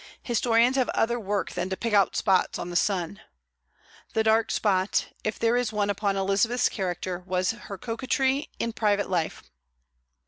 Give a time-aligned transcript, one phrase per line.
[0.23, 3.21] Historians have other work than to pick out spots on the sun.
[4.13, 9.11] The dark spot, if there is one upon Elizabeth's character, was her coquetry in private
[9.11, 9.43] life.